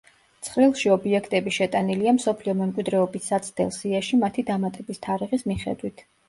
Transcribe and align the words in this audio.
ცხრილში 0.45 0.89
ობიექტები 0.93 1.51
შეტანილია 1.57 2.13
მსოფლიო 2.15 2.55
მემკვიდრეობის 2.61 3.27
საცდელ 3.33 3.71
სიაში 3.77 4.21
მათი 4.25 4.47
დამატების 4.49 5.05
თარიღის 5.05 5.47
მიხედვით. 5.53 6.05